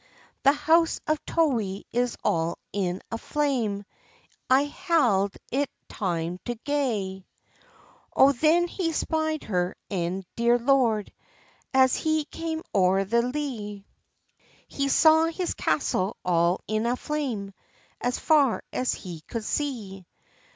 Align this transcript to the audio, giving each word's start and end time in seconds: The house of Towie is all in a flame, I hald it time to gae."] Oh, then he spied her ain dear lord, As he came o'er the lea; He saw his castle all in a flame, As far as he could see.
The 0.41 0.53
house 0.53 0.99
of 1.05 1.23
Towie 1.27 1.83
is 1.93 2.17
all 2.23 2.57
in 2.73 3.03
a 3.11 3.19
flame, 3.19 3.85
I 4.49 4.63
hald 4.65 5.37
it 5.51 5.69
time 5.89 6.39
to 6.45 6.55
gae."] 6.55 7.23
Oh, 8.15 8.31
then 8.31 8.67
he 8.67 8.93
spied 8.93 9.43
her 9.43 9.75
ain 9.91 10.23
dear 10.35 10.57
lord, 10.57 11.13
As 11.71 11.95
he 11.95 12.25
came 12.25 12.63
o'er 12.73 13.03
the 13.05 13.21
lea; 13.21 13.85
He 14.67 14.89
saw 14.89 15.25
his 15.25 15.53
castle 15.53 16.17
all 16.25 16.61
in 16.67 16.87
a 16.87 16.95
flame, 16.95 17.53
As 18.01 18.17
far 18.17 18.63
as 18.73 18.95
he 18.95 19.21
could 19.27 19.43
see. 19.45 20.07